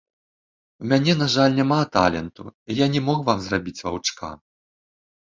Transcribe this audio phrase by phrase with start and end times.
[0.85, 4.31] У мяне, на жаль, няма таленту, і я не мог вам зрабіць ваўчка.